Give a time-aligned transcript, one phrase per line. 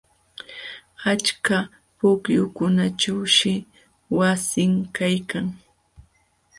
[1.11, 1.57] Achka
[1.97, 3.53] pukyukunaćhuushi
[4.17, 5.45] wasin kaykan.